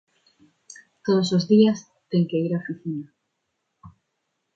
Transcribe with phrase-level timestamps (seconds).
[1.05, 1.79] Todos os días
[2.11, 3.07] ten que ir á oficina.